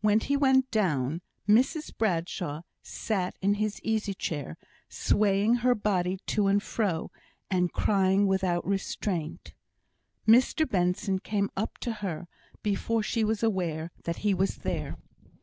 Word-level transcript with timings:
When 0.00 0.20
he 0.20 0.38
went 0.38 0.70
down, 0.70 1.20
Mrs 1.46 1.94
Bradshaw 1.94 2.62
sat 2.82 3.36
in 3.42 3.56
his 3.56 3.78
easy 3.82 4.14
chair, 4.14 4.56
swaying 4.88 5.56
her 5.56 5.74
body 5.74 6.18
to 6.28 6.46
and 6.46 6.62
fro, 6.62 7.10
and 7.50 7.70
crying 7.74 8.26
without 8.26 8.66
restraint. 8.66 9.52
Mr 10.26 10.66
Benson 10.66 11.18
came 11.18 11.50
up 11.58 11.76
to 11.80 11.92
her, 11.92 12.26
before 12.62 13.02
she 13.02 13.22
was 13.22 13.42
aware 13.42 13.90
that 14.04 14.20
he 14.24 14.32
was 14.32 14.56
there. 14.56 14.96